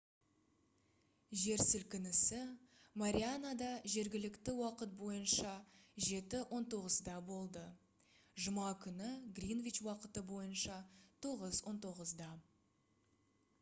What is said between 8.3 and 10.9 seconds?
жұма күні гринвич уақыты бойынша